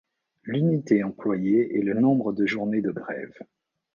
L'unité 0.41 1.03
employée 1.03 1.77
est 1.77 1.83
le 1.83 1.93
nombre 1.93 2.33
de 2.33 2.47
journées 2.47 2.81
de 2.81 2.89
grève. 2.89 3.37